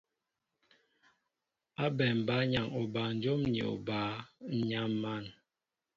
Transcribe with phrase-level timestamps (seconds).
[1.83, 3.99] Ábɛm bǎyaŋ obanjóm ni obǎ,
[4.55, 5.25] ǹ yam̀an!